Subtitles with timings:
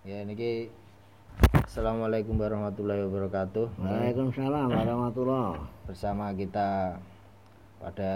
[0.00, 0.72] Ya niki
[1.60, 3.84] Assalamualaikum warahmatullahi wabarakatuh.
[3.84, 5.60] Waalaikumsalam warahmatullah.
[5.84, 6.96] Bersama kita
[7.84, 8.12] pada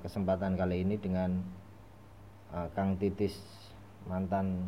[0.00, 1.44] kesempatan kali ini dengan
[2.56, 3.36] uh, Kang Titis
[4.08, 4.64] mantan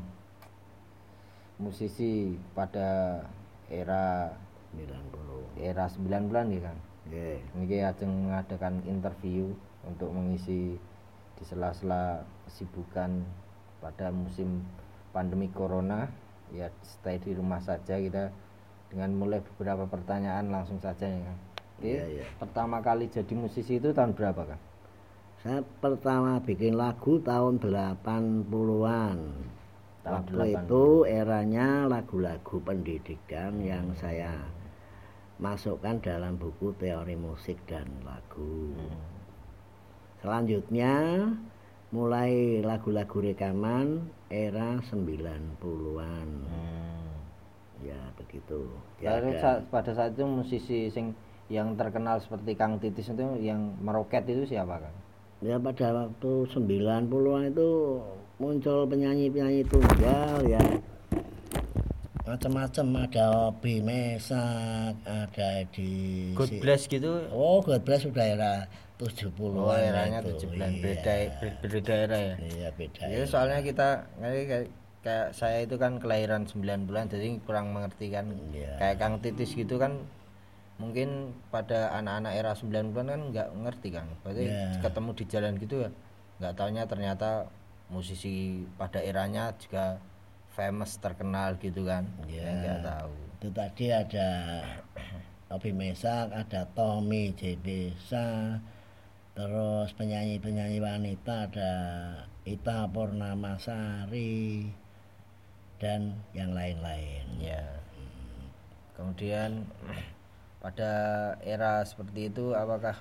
[1.57, 3.24] musisi pada
[3.72, 4.28] era
[4.76, 5.64] 90.
[5.64, 6.78] era 90-an ya Kang.
[7.08, 7.38] Nggih.
[7.64, 9.56] Niki ajeng mengadakan interview
[9.88, 10.76] untuk mengisi
[11.32, 13.24] di sela-sela kesibukan
[13.80, 14.69] pada musim
[15.16, 18.32] pandemi corona ya stay di rumah saja kita
[18.88, 21.32] dengan mulai beberapa pertanyaan langsung saja ya
[21.78, 22.24] Iya, iya.
[22.42, 24.62] Pertama kali jadi musisi itu tahun berapa Kang?
[25.38, 29.18] Saya pertama bikin lagu tahun 80-an.
[30.02, 30.59] Tahun Waktu 80.
[30.59, 34.34] itu eranya lagu-lagu pendidikan yang saya
[35.38, 38.74] masukkan dalam buku teori musik dan lagu.
[40.18, 41.23] Selanjutnya
[41.88, 46.29] mulai lagu-lagu rekaman era 90-an.
[47.80, 48.69] Ya begitu.
[48.98, 51.15] Ya, Lalu ada- saat- pada saat itu musisi sing
[51.49, 54.96] yang terkenal seperti Kang Titis itu yang meroket itu siapa Kang?
[55.40, 57.09] Ya pada waktu 90-an
[57.49, 58.02] itu
[58.37, 60.60] muncul penyanyi-penyanyi tunggal ya
[62.23, 65.91] macam-macam ada Obi Mesak, ada di
[66.37, 67.25] God si- Bless gitu.
[67.33, 68.53] Oh, God Bless sudah era
[68.99, 69.63] 70-an.
[69.63, 70.51] Oh, eranya itu.
[70.51, 70.83] 70-an Iya.
[70.83, 71.13] beda
[71.65, 72.35] beda era ya.
[72.43, 73.01] Iya, beda.
[73.07, 74.69] Ya soalnya kita kayak,
[75.01, 78.27] kayak, saya itu kan kelahiran 90-an jadi kurang mengerti kan.
[78.51, 78.75] Iya.
[78.77, 80.03] Kayak Kang Titis gitu kan
[80.79, 84.07] mungkin pada anak-anak era 90-an kan nggak ngerti kan.
[84.27, 84.83] Berarti Iya.
[84.83, 85.91] ketemu di jalan gitu ya
[86.39, 87.51] nggak taunya ternyata
[87.91, 89.99] musisi pada eranya juga
[90.55, 92.07] famous terkenal gitu kan.
[92.27, 92.43] Iya.
[92.43, 93.11] Ya, nggak tahu.
[93.39, 94.29] Itu tadi ada
[95.49, 98.59] Obi Mesak, ada Tommy Jedesa,
[99.39, 101.72] terus penyanyi-penyanyi wanita ada
[102.42, 104.67] Ita Purnamasari
[105.78, 107.22] dan yang lain-lain.
[107.39, 107.62] Ya.
[108.98, 109.62] Kemudian
[110.62, 110.91] pada
[111.47, 112.98] era seperti itu apakah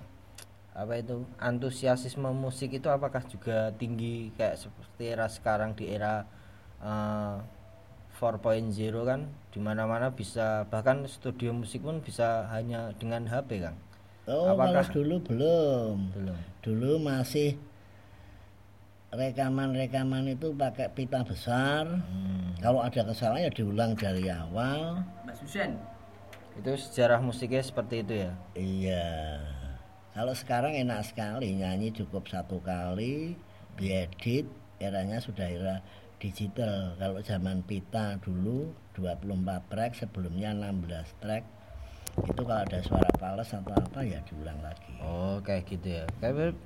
[0.78, 6.22] apa itu antusiasme musik itu apakah juga tinggi kayak seperti era sekarang di era
[6.86, 7.36] eh,
[8.14, 8.78] 4.0
[9.10, 13.87] kan di mana-mana bisa bahkan studio musik pun bisa hanya dengan HP Kang
[14.28, 15.96] Oh, Apakah- kalau dulu belum.
[16.12, 17.56] belum Dulu masih
[19.08, 21.88] rekaman-rekaman itu pakai pita besar.
[21.88, 22.52] Hmm.
[22.60, 25.00] Kalau ada kesalahan ya diulang dari awal.
[25.24, 25.80] Mbak Susen
[26.58, 29.08] itu sejarah musiknya seperti itu ya Iya.
[30.12, 33.38] Kalau sekarang enak sekali nyanyi cukup satu kali
[33.78, 34.50] diedit
[34.82, 35.76] eranya sudah era
[36.18, 36.98] digital.
[36.98, 41.46] Kalau zaman pita dulu 24 track sebelumnya 16 track.
[42.26, 44.94] Itu kalau ada suara fals atau apa ya diulang lagi.
[45.04, 46.58] oh kayak gitu ya kayak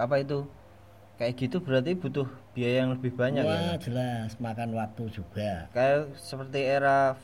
[0.00, 0.38] apa itu
[1.20, 2.26] kayak gitu berarti butuh
[2.56, 3.82] biaya yang lebih banyak ya Wah, Kang?
[3.84, 5.68] jelas makan waktu juga.
[5.70, 7.14] kayak seperti era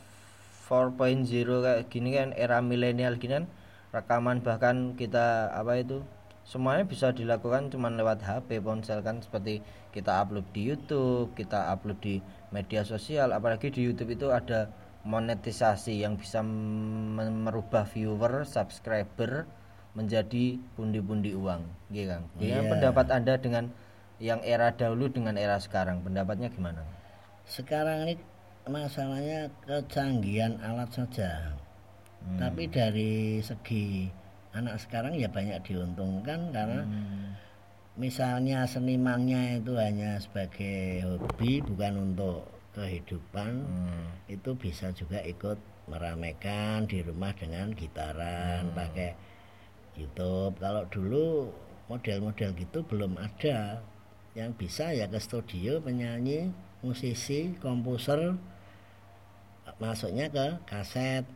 [0.70, 3.46] 4.0 kayak gini kan era milenial gini kan
[3.90, 6.04] rekaman bahkan kita apa itu
[6.46, 11.98] semuanya bisa dilakukan cuman lewat HP ponsel kan seperti kita upload di YouTube kita upload
[11.98, 12.22] di
[12.54, 14.70] media sosial apalagi di YouTube itu ada
[15.02, 19.48] monetisasi yang bisa merubah viewer subscriber
[19.92, 22.62] menjadi pundi-pundi uang gitu kan Iya.
[22.68, 23.64] pendapat anda dengan
[24.20, 26.84] yang era dahulu dengan era sekarang pendapatnya gimana
[27.48, 28.14] Sekarang ini
[28.70, 31.50] masalahnya kecanggihan alat saja.
[32.22, 32.38] Hmm.
[32.38, 34.06] Tapi dari segi
[34.52, 37.34] anak sekarang ya banyak diuntungkan karena Hmm.
[37.98, 42.46] misalnya senimannya itu hanya sebagai hobi bukan untuk
[42.76, 44.08] kehidupan Hmm.
[44.30, 45.58] itu bisa juga ikut
[45.90, 48.76] meramaikan di rumah dengan gitaran Hmm.
[48.78, 49.10] pakai
[49.98, 51.50] YouTube kalau dulu
[51.90, 53.82] model-model gitu belum ada
[54.38, 56.54] yang bisa ya ke studio penyanyi
[56.86, 58.38] musisi komposer
[59.82, 61.26] masuknya ke kaset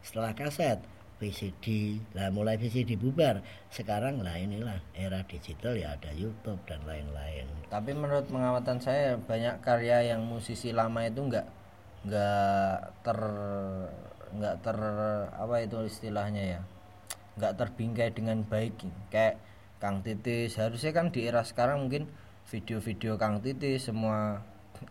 [0.00, 0.80] setelah kaset
[1.18, 3.42] VCD lah mulai VCD bubar.
[3.68, 7.46] Sekarang lah inilah era digital ya ada YouTube dan lain-lain.
[7.66, 11.46] Tapi menurut pengamatan saya banyak karya yang musisi lama itu nggak
[12.06, 13.18] nggak ter
[14.28, 14.78] nggak ter
[15.34, 16.60] apa itu istilahnya ya?
[17.34, 18.78] Nggak terbingkai dengan baik.
[19.10, 19.42] Kayak
[19.82, 20.54] Kang Titis.
[20.54, 22.06] Harusnya kan di era sekarang mungkin
[22.46, 24.42] video-video Kang Titis semua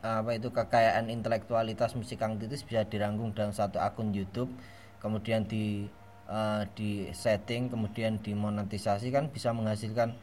[0.03, 4.51] apa itu kekayaan intelektualitas musik Kang Titis bisa dirangkum dalam satu akun YouTube.
[4.99, 5.87] Kemudian di
[6.27, 10.13] eh, di setting kemudian dimonetisasi kan bisa menghasilkan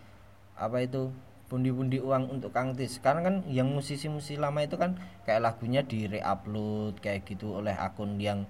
[0.55, 1.11] apa itu
[1.45, 2.99] pundi-pundi uang untuk Kang Tis.
[2.99, 4.97] Sekarang kan yang musisi-musisi lama itu kan
[5.29, 8.49] kayak lagunya di re-upload kayak gitu oleh akun yang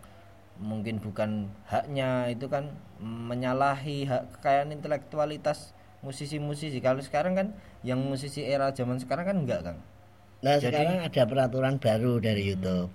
[0.62, 2.70] mungkin bukan haknya itu kan
[3.02, 5.74] menyalahi hak kekayaan intelektualitas
[6.06, 6.78] musisi-musisi.
[6.78, 7.48] Kalau sekarang kan
[7.82, 9.78] yang musisi era zaman sekarang kan enggak, Kang.
[10.44, 12.90] Nah Jadi- sekarang ada peraturan baru dari YouTube.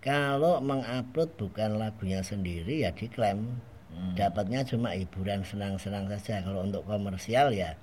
[0.00, 4.14] kalau mengupload bukan lagunya sendiri ya diklaim Hmm.
[4.14, 7.74] dapatnya cuma hiburan senang-senang saja kalau untuk komersial ya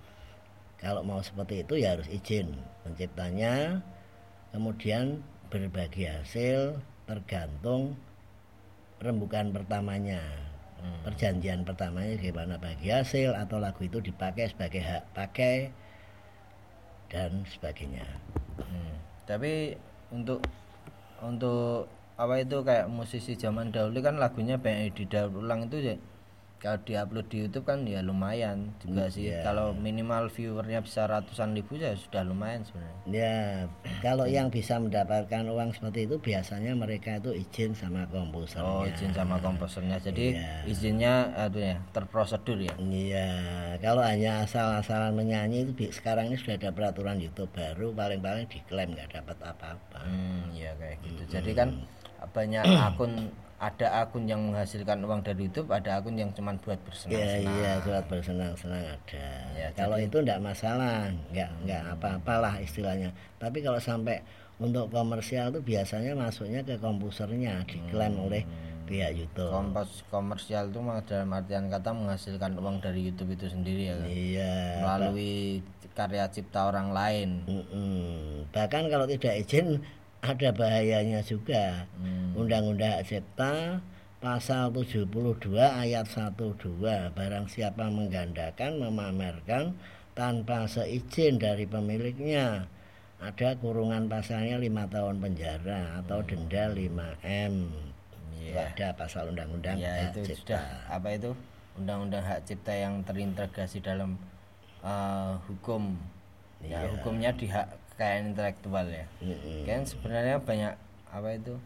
[0.79, 2.55] kalau mau seperti itu ya harus izin
[2.87, 3.83] penciptanya
[4.55, 5.19] kemudian
[5.51, 7.95] berbagi hasil tergantung
[9.03, 10.23] rembukan pertamanya
[10.77, 11.01] Hmm.
[11.09, 15.73] perjanjian pertamanya gimana bagi hasil atau lagu itu dipakai sebagai hak pakai
[17.09, 18.05] dan sebagainya
[18.57, 18.93] Hmm.
[19.25, 19.73] Tapi
[20.13, 20.41] untuk
[21.19, 25.95] untuk apa itu kayak musisi zaman dahulu kan lagunya banyak didaur ulang itu ya
[26.57, 29.45] kalau diupload di YouTube kan ya lumayan juga sih Iya.
[29.45, 33.37] kalau minimal viewernya bisa ratusan ribu ya sudah lumayan sebenarnya Ya,
[34.01, 38.65] kalau yang bisa mendapatkan uang seperti itu biasanya mereka itu izin sama komposernya.
[38.65, 40.49] oh izin sama komposernya jadi Iya.
[40.65, 43.29] izinnya aduh ya terprosedur ya Iya,
[43.77, 49.13] kalau hanya asal-asalan menyanyi itu sekarang ini sudah ada peraturan YouTube baru paling-paling diklaim nggak
[49.13, 50.01] dapat apa-apa.
[50.01, 51.69] hmm ya kayak gitu jadi kan
[52.27, 56.85] banyak akun ada akun yang menghasilkan uang dari YouTube ada akun yang cuma buat Iya
[56.85, 59.25] bersenang-senang iya surat bersenang-senang ada.
[59.57, 63.09] Ya, kalau itu nggak masalah, nggak nggak apa-apalah istilahnya.
[63.41, 64.21] Tapi kalau sampai
[64.61, 68.45] untuk komersial itu biasanya masuknya ke komposernya diklaim oleh
[68.87, 69.51] pihak YouTube.
[69.51, 74.55] kompos komersial itu dalam artian kata menghasilkan uang dari YouTube itu sendiri ya kan Iya.
[74.79, 75.59] melalui
[75.91, 78.47] karya cipta orang lain Mm-mm.
[78.49, 79.83] Bahkan kalau tidak izin
[80.21, 81.85] ada bahayanya juga.
[81.99, 82.33] Hmm.
[82.35, 83.81] Undang-Undang Hak Cipta
[84.17, 85.05] pasal 72
[85.61, 89.77] ayat 12 barang siapa menggandakan memamerkan
[90.17, 92.65] tanpa seizin dari pemiliknya
[93.21, 96.89] ada kurungan pasalnya lima tahun penjara atau denda 5
[97.21, 97.53] m
[98.37, 98.69] Iya.
[98.73, 101.31] ada pasal undang-undang ya hak itu cipta sudah apa itu
[101.75, 104.15] undang-undang hak cipta yang terintegrasi dalam
[104.81, 105.93] eh, hukum
[106.63, 106.89] ya Iya.
[106.95, 109.09] hukumnya di hak kekayaan intelektual ya.
[109.25, 109.65] Mm-mm.
[109.65, 110.73] kan sebenarnya banyak
[111.09, 111.57] apa itu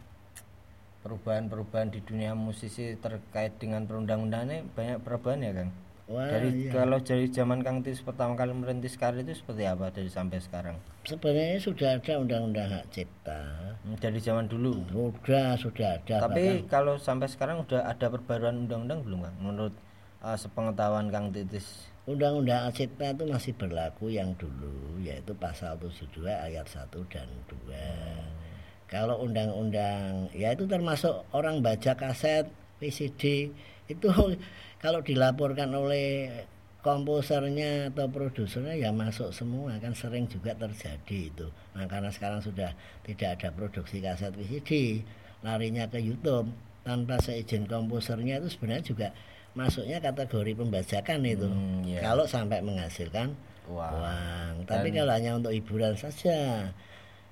[1.04, 5.72] perubahan-perubahan di dunia musisi terkait dengan perundang-undangannya banyak perubahan ya kang?
[6.12, 6.72] Wah, dari iya.
[6.76, 10.76] kalau dari zaman Kang Tis pertama kali merintis karir itu seperti apa dari sampai sekarang?
[11.08, 13.40] Sebenarnya sudah ada undang-undang hak cipta.
[13.80, 14.76] Hmm, dari zaman dulu?
[14.92, 19.38] Sudah sudah ada tapi kalau sampai sekarang udah ada perbaruan undang-undang belum kang?
[19.40, 19.76] Menurut
[20.20, 26.66] uh, sepengetahuan Kang Titis Undang-Undang Cipta itu masih berlaku yang dulu yaitu pasal 72 ayat
[26.66, 28.90] 1 dan 2.
[28.90, 32.50] Kalau undang-undang ya itu termasuk orang baca kaset
[32.82, 33.54] VCD
[33.86, 34.08] itu
[34.84, 36.42] kalau dilaporkan oleh
[36.82, 41.48] komposernya atau produsernya ya masuk semua kan sering juga terjadi itu.
[41.78, 42.74] Nah karena sekarang sudah
[43.06, 45.06] tidak ada produksi kaset VCD
[45.46, 46.50] larinya ke YouTube
[46.82, 49.08] tanpa seizin komposernya itu sebenarnya juga
[49.54, 52.00] masuknya kategori pembajakan itu Hmm, iya.
[52.02, 53.36] kalau sampai menghasilkan
[53.68, 53.92] Wah.
[53.92, 56.70] uang tapi kalau hanya untuk hiburan saja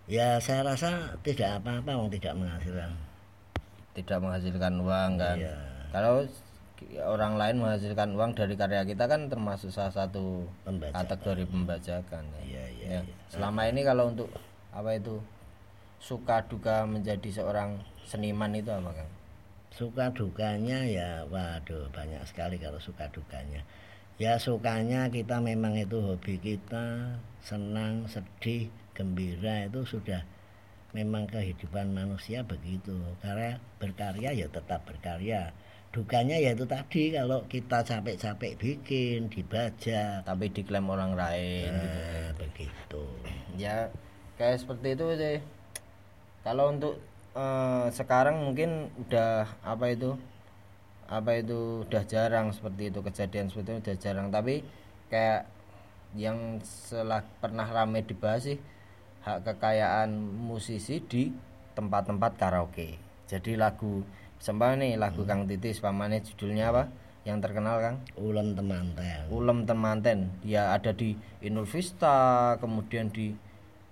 [0.05, 2.91] ya saya rasa tidak apa-apa wong tidak menghasilkan
[3.93, 5.55] tidak menghasilkan uang kan Iya.
[5.89, 6.23] kalau
[7.05, 10.95] orang lain menghasilkan uang dari karya kita kan termasuk salah satu Pembajakan.
[10.97, 12.41] kategori pembajakan ya.
[12.41, 13.01] Iya, iya, Ya.
[13.27, 14.31] selama ini kalau untuk
[14.71, 15.19] apa itu
[15.99, 19.07] suka duka menjadi seorang seniman itu apa kan
[19.79, 23.63] suka dukanya ya waduh banyak sekali kalau suka dukanya
[24.19, 30.19] ya sukanya kita memang itu hobi kita senang sedih gembira itu sudah
[30.91, 32.97] memang kehidupan manusia begitu.
[33.21, 35.53] Karena berkarya ya tetap berkarya.
[35.89, 43.03] Dukanya ya itu tadi kalau kita capek-capek bikin dibaca tapi diklaim orang lain nah, begitu.
[43.57, 43.89] Ya
[44.37, 45.37] kayak seperti itu sih.
[46.45, 47.01] Kalau untuk
[47.35, 50.15] eh, sekarang mungkin udah apa itu
[51.09, 54.27] apa itu udah jarang seperti itu kejadian seperti itu udah jarang.
[54.29, 54.61] Tapi
[55.09, 55.49] kayak
[56.17, 58.57] yang setelah pernah rame dibahas sih
[59.25, 61.33] hak kekayaan musisi di
[61.77, 62.97] tempat-tempat karaoke.
[63.29, 64.01] Jadi lagu
[64.39, 66.83] sembah nih lagu Kang Titis pamane judulnya apa?
[67.27, 67.97] Yang terkenal Kang?
[68.17, 69.27] Ulem temanten.
[69.29, 70.33] Ulem Temanten.
[70.41, 73.35] Ya ada di Inul Vista kemudian di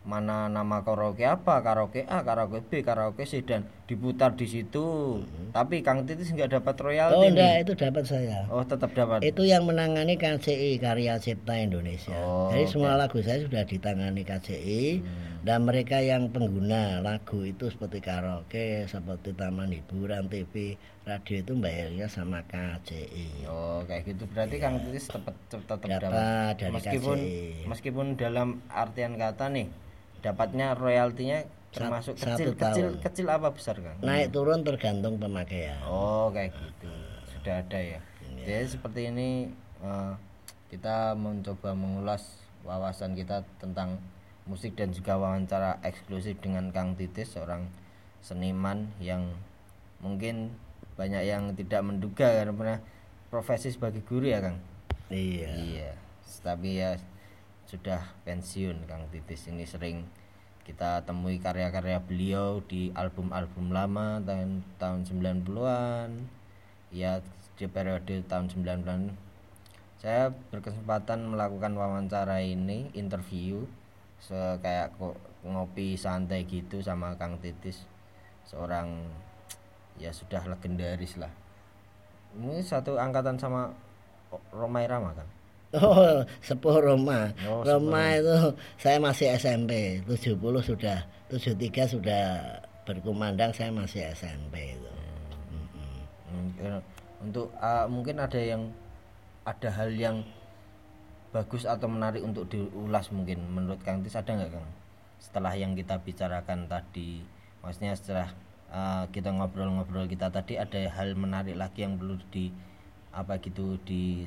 [0.07, 5.19] mana nama karaoke apa karaoke A karaoke B karaoke C dan diputar di situ.
[5.51, 7.31] Tapi Kang Titis nggak dapat oh royalti nih.
[7.35, 8.47] enggak itu dapat saya.
[8.47, 9.19] Oh tetap dapat.
[9.19, 12.15] Itu yang menangani KCI Karya Cipta Indonesia.
[12.23, 15.03] Oh, Jadi semua lagu saya sudah ditangani KCI
[15.43, 22.07] dan mereka yang pengguna lagu itu seperti karaoke, seperti taman hiburan, TV, radio itu bayarnya
[22.07, 23.47] sama KCI.
[23.47, 24.23] oh kayak gitu.
[24.31, 25.99] Berarti Kang Titis tetap tetap Dapat.
[25.99, 27.67] Dapat dari meskipun KCI.
[27.67, 29.67] meskipun dalam artian kata nih
[30.21, 33.03] dapatnya royaltinya termasuk kecil satu kecil tahun.
[33.05, 33.97] kecil apa besar Kang?
[34.01, 35.77] Naik turun tergantung pemakaian.
[35.86, 36.89] Oh kayak gitu.
[37.38, 38.00] Sudah ada ya.
[38.47, 39.51] Jadi seperti ini
[39.83, 40.13] eh,
[40.71, 44.00] kita mencoba mengulas wawasan kita tentang
[44.47, 47.67] musik dan juga wawancara eksklusif dengan Kang Titis seorang
[48.24, 49.27] seniman yang
[50.00, 50.55] mungkin
[50.95, 52.79] banyak yang tidak menduga karena pernah
[53.27, 54.57] profesi sebagai guru ya Kang?
[55.12, 55.51] Iya.
[55.51, 55.91] Iya.
[56.41, 56.95] Tapi ya
[57.67, 59.51] sudah pensiun Kang Titis.
[59.51, 60.07] Ini sering
[60.63, 66.27] kita temui karya-karya beliau di album-album lama tahun tahun 90-an
[66.91, 67.24] ya
[67.55, 69.15] di periode tahun 90-an
[69.97, 73.63] saya berkesempatan melakukan wawancara ini interview
[74.19, 75.15] se kayak kok
[75.47, 77.88] ngopi santai gitu sama Kang Titis
[78.43, 79.07] seorang
[79.95, 81.31] ya sudah legendaris lah.
[82.36, 83.71] Ini satu angkatan sama
[84.51, 85.37] Roma Irama kan
[85.75, 87.36] Oh, sepuh Roma.
[87.43, 92.24] Oh, Roma itu saya masih SMP, 70 sudah, 73 sudah
[92.88, 94.91] berkumandang, saya masih SMP itu.
[96.31, 96.79] Hmm, eh,
[97.19, 98.71] untuk uh, mungkin ada yang
[99.43, 100.24] ada hal yang
[101.36, 104.67] bagus atau menarik untuk diulas mungkin menurut Kang Tis ada nggak Kang?
[105.19, 107.24] Setelah yang kita bicarakan tadi
[107.59, 108.31] maksudnya setelah
[108.71, 112.51] uh, kita ngobrol-ngobrol kita tadi ada hal menarik lagi yang perlu di
[113.17, 114.21] apa gitu di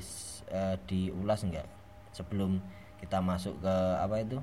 [0.51, 1.63] uh, diulas enggak
[2.11, 2.59] sebelum
[2.99, 4.37] kita masuk ke apa itu?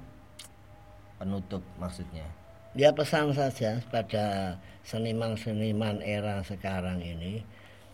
[1.21, 2.25] Penutup maksudnya.
[2.73, 4.57] Ya pesan saja pada
[4.89, 7.45] seniman-seniman era sekarang ini.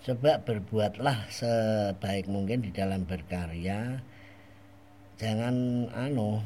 [0.04, 4.04] Coba berbuatlah sebaik mungkin di dalam berkarya.
[5.16, 6.44] Jangan anu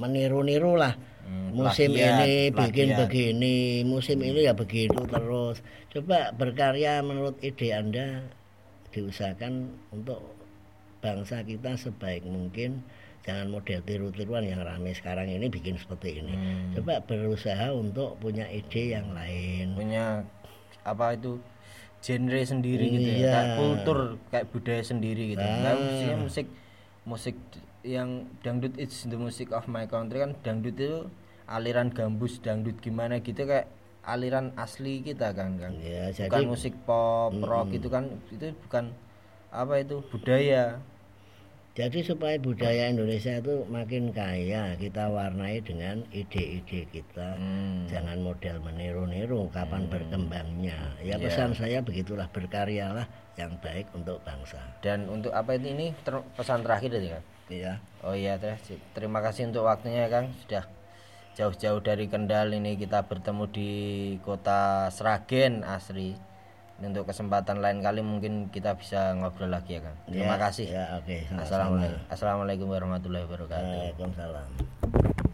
[0.00, 0.96] meniru-niru lah
[1.28, 4.28] hmm, musim plagiat, ini bikin begini musim hmm.
[4.32, 5.62] ini ya begitu terus.
[5.92, 8.24] Coba berkarya menurut ide anda
[8.92, 10.20] diusahakan untuk
[11.02, 12.84] bangsa kita sebaik mungkin
[13.22, 16.78] jangan model tiru-tiruan yang ramai sekarang ini bikin seperti ini hmm.
[16.78, 20.26] coba berusaha untuk punya ide yang lain punya
[20.82, 21.38] apa itu
[22.02, 22.94] genre sendiri iya.
[22.98, 23.30] gitu ya iya.
[23.30, 23.98] kayak kultur
[24.34, 25.58] kayak budaya sendiri gitu ah.
[25.62, 26.46] nah, musiknya musik
[27.06, 27.36] musik
[27.82, 31.06] yang dangdut it's the music of my country kan dangdut itu
[31.46, 33.70] aliran gambus dangdut gimana gitu kayak
[34.02, 38.10] aliran asli kita kan kan ya, bukan jadi, musik pop mm, rock itu kan.
[38.30, 38.90] Itu bukan
[39.52, 40.82] apa itu budaya.
[41.72, 47.40] Jadi supaya budaya Indonesia itu makin kaya kita warnai dengan ide-ide kita.
[47.40, 47.88] Hmm.
[47.88, 49.92] jangan model meniru-niru kapan hmm.
[49.92, 50.76] berkembangnya.
[51.00, 51.16] Ya iya.
[51.16, 53.08] pesan saya begitulah berkaryalah
[53.40, 54.60] yang baik untuk bangsa.
[54.84, 57.72] Dan untuk apa ini ini ter pesan terakhir tadi kan iya.
[58.04, 58.36] Oh iya
[58.92, 60.68] terima kasih untuk waktunya Kang sudah
[61.32, 63.70] jauh-jauh dari Kendal ini kita bertemu di
[64.20, 66.14] kota Sragen Asri.
[66.82, 70.66] Untuk kesempatan lain kali mungkin kita bisa ngobrol lagi ya kan terima ya, kasih.
[70.66, 71.30] ya, okay.
[71.30, 73.70] assalamualaikum assalamualaikum warahmatullahi wabarakatuh.
[73.70, 75.30] Waalaikumsalam